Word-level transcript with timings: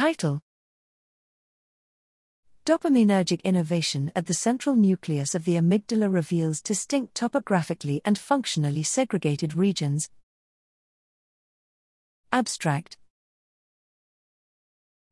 Title 0.00 0.40
Dopaminergic 2.64 3.42
innervation 3.42 4.10
at 4.16 4.24
the 4.24 4.32
central 4.32 4.74
nucleus 4.74 5.34
of 5.34 5.44
the 5.44 5.56
amygdala 5.56 6.10
reveals 6.10 6.62
distinct 6.62 7.14
topographically 7.14 8.00
and 8.02 8.16
functionally 8.16 8.82
segregated 8.82 9.54
regions. 9.54 10.08
Abstract 12.32 12.96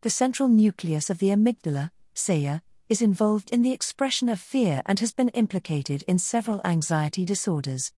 The 0.00 0.08
central 0.08 0.48
nucleus 0.48 1.10
of 1.10 1.18
the 1.18 1.28
amygdala, 1.28 1.90
CEA, 2.14 2.62
is 2.88 3.02
involved 3.02 3.50
in 3.50 3.60
the 3.60 3.72
expression 3.72 4.30
of 4.30 4.40
fear 4.40 4.80
and 4.86 5.00
has 5.00 5.12
been 5.12 5.28
implicated 5.34 6.02
in 6.08 6.18
several 6.18 6.62
anxiety 6.64 7.26
disorders. 7.26 7.92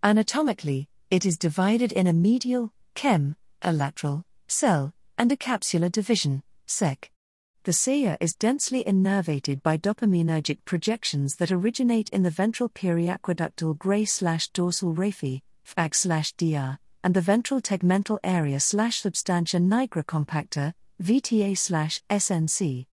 Anatomically, 0.00 0.88
it 1.10 1.26
is 1.26 1.38
divided 1.38 1.90
in 1.90 2.06
a 2.06 2.12
medial, 2.12 2.72
CeM, 2.94 3.34
a 3.62 3.72
lateral, 3.72 4.22
CeL, 4.46 4.92
and 5.18 5.32
a 5.32 5.36
capsular 5.36 5.90
division, 5.90 6.42
CeC. 6.66 7.08
The 7.64 7.72
CEA 7.72 8.16
is 8.20 8.34
densely 8.34 8.84
innervated 8.84 9.62
by 9.62 9.76
dopaminergic 9.76 10.58
projections 10.64 11.36
that 11.36 11.50
originate 11.50 12.08
in 12.10 12.22
the 12.22 12.30
ventral 12.30 12.68
periaqueductal 12.68 13.76
gray 13.76 14.04
slash 14.04 14.48
dorsal 14.50 14.94
raphe, 14.94 15.42
VAG 15.64 15.94
slash 15.94 16.32
DR, 16.34 16.78
and 17.02 17.14
the 17.14 17.20
ventral 17.20 17.60
tegmental 17.60 18.18
area 18.22 18.60
slash 18.60 19.00
substantia 19.00 19.58
nigra 19.58 20.04
compacta, 20.04 20.74
VTA 21.02 21.58
slash 21.58 22.02
SNC. 22.08 22.86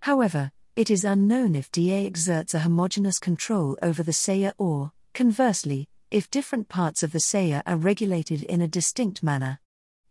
However, 0.00 0.52
it 0.76 0.90
is 0.90 1.04
unknown 1.04 1.54
if 1.54 1.72
DA 1.72 2.06
exerts 2.06 2.54
a 2.54 2.60
homogeneous 2.60 3.18
control 3.18 3.78
over 3.82 4.02
the 4.02 4.12
CEA 4.12 4.52
or, 4.58 4.92
conversely, 5.12 5.88
if 6.10 6.30
different 6.30 6.68
parts 6.68 7.02
of 7.02 7.12
the 7.12 7.18
CEA 7.18 7.62
are 7.66 7.76
regulated 7.76 8.42
in 8.42 8.60
a 8.60 8.68
distinct 8.68 9.22
manner. 9.22 9.58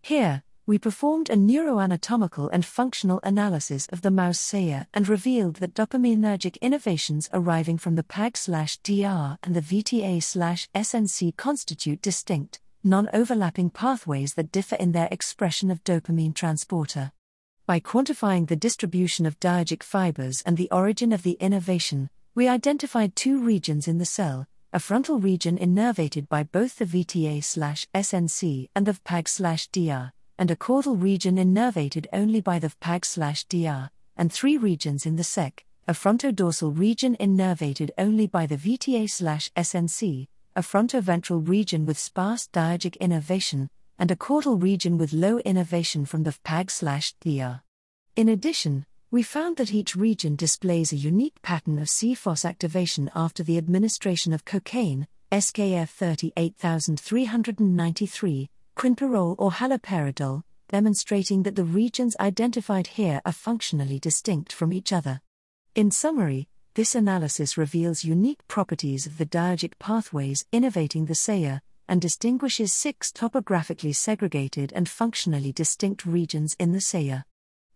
Here, 0.01 0.43
we 0.67 0.77
performed 0.77 1.29
a 1.29 1.35
neuroanatomical 1.35 2.49
and 2.51 2.65
functional 2.65 3.21
analysis 3.23 3.87
of 3.87 4.01
the 4.01 4.11
mouse 4.11 4.37
CEA 4.37 4.85
and 4.93 5.07
revealed 5.07 5.55
that 5.55 5.73
dopaminergic 5.73 6.59
innervations 6.59 7.29
arriving 7.31 7.77
from 7.77 7.95
the 7.95 8.03
PAG/DR 8.03 9.37
and 9.43 9.55
the 9.55 9.61
VTA/SNC 9.61 11.37
constitute 11.37 12.01
distinct, 12.01 12.59
non-overlapping 12.83 13.69
pathways 13.69 14.33
that 14.33 14.51
differ 14.51 14.75
in 14.75 14.91
their 14.91 15.07
expression 15.09 15.71
of 15.71 15.81
dopamine 15.85 16.35
transporter. 16.35 17.13
By 17.65 17.79
quantifying 17.79 18.49
the 18.49 18.57
distribution 18.57 19.25
of 19.25 19.39
DAergic 19.39 19.83
fibers 19.83 20.41
and 20.41 20.57
the 20.57 20.69
origin 20.69 21.13
of 21.13 21.23
the 21.23 21.37
innervation, 21.39 22.09
we 22.35 22.49
identified 22.49 23.15
two 23.15 23.41
regions 23.41 23.87
in 23.87 23.99
the 23.99 24.05
CeL, 24.05 24.45
a 24.73 24.79
frontal 24.81 25.17
region 25.17 25.57
innervated 25.57 26.27
by 26.27 26.43
both 26.43 26.75
the 26.75 26.85
VTA/SNC 26.85 28.67
and 28.75 28.85
the 28.85 28.99
PAG/DR 29.05 30.11
and 30.37 30.51
a 30.51 30.55
caudal 30.55 30.95
region 30.95 31.37
innervated 31.37 32.05
only 32.13 32.41
by 32.41 32.59
the 32.59 32.71
PAG/DR, 32.79 33.89
and 34.15 34.31
three 34.31 34.57
regions 34.57 35.05
in 35.05 35.15
the 35.15 35.23
CeC, 35.23 35.63
a 35.87 35.93
frontodorsal 35.93 36.77
region 36.77 37.15
innervated 37.19 37.89
only 37.97 38.27
by 38.27 38.45
the 38.45 38.57
VTA/SNC, 38.57 40.27
a 40.55 40.61
frontoventral 40.61 41.47
region 41.47 41.85
with 41.85 41.97
sparse 41.97 42.47
DAergic 42.47 42.97
innervation, 42.97 43.69
and 43.99 44.11
a 44.11 44.15
caudal 44.15 44.57
region 44.57 44.97
with 44.97 45.13
low 45.13 45.39
innervation 45.39 46.05
from 46.05 46.23
the 46.23 46.35
PAG/DR. 46.43 47.61
In 48.15 48.29
addition, 48.29 48.85
we 49.09 49.23
found 49.23 49.57
that 49.57 49.73
each 49.73 49.95
region 49.95 50.35
displays 50.35 50.91
a 50.91 50.97
unique 50.97 51.41
pattern 51.41 51.79
of 51.79 51.87
CFOS 51.87 52.43
activation 52.43 53.09
after 53.15 53.43
the 53.43 53.57
administration 53.57 54.33
of 54.33 54.43
cocaine, 54.43 55.07
SKF 55.31 55.89
38393, 55.89 58.49
quinpirole 58.77 59.35
or 59.39 59.51
haloperidol, 59.51 60.43
demonstrating 60.69 61.41
that 61.43 61.55
the 61.55 61.63
regions 61.63 62.15
identified 62.19 62.87
here 62.87 63.19
are 63.25 63.31
functionally 63.31 63.97
distinct 63.97 64.53
from 64.53 64.71
each 64.71 64.93
other. 64.93 65.19
In 65.73 65.89
summary, 65.89 66.47
this 66.75 66.93
analysis 66.93 67.57
reveals 67.57 68.03
unique 68.03 68.47
properties 68.47 69.07
of 69.07 69.17
the 69.17 69.25
DAergic 69.25 69.73
pathways 69.79 70.45
innervating 70.53 71.07
the 71.07 71.15
CEA 71.15 71.59
and 71.89 71.99
distinguishes 71.99 72.71
six 72.71 73.11
topographically 73.11 73.93
segregated 73.93 74.71
and 74.75 74.87
functionally 74.87 75.51
distinct 75.51 76.05
regions 76.05 76.55
in 76.59 76.71
the 76.71 76.79
CEA. 76.79 77.23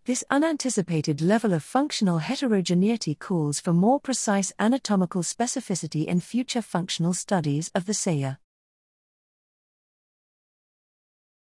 This 0.04 0.22
unanticipated 0.30 1.20
level 1.20 1.52
of 1.52 1.64
functional 1.64 2.18
heterogeneity 2.18 3.16
calls 3.16 3.58
for 3.58 3.72
more 3.72 3.98
precise 3.98 4.52
anatomical 4.60 5.22
specificity 5.22 6.06
in 6.06 6.20
future 6.20 6.62
functional 6.62 7.14
studies 7.14 7.72
of 7.74 7.86
the 7.86 7.92
CEA. 7.92 8.36